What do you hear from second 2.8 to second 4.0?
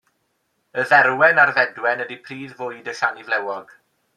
y siani flewog.